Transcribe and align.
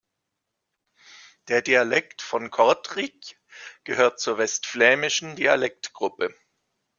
Der 1.47 1.61
Dialekt 1.61 2.23
von 2.23 2.49
Kortrijk 2.49 3.39
gehört 3.83 4.19
zur 4.19 4.39
Westflämischen 4.39 5.35
Dialektgruppe. 5.35 6.33